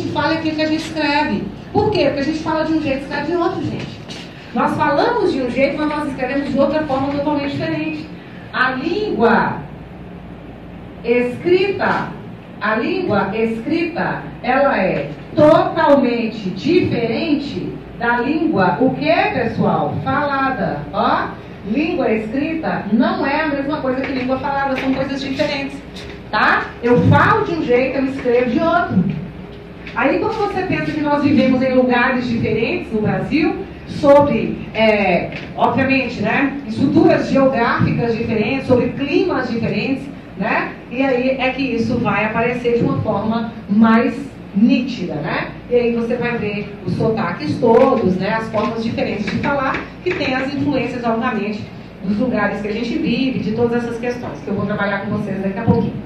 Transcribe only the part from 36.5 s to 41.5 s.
estruturas geográficas diferentes, sobre climas diferentes, né? E aí é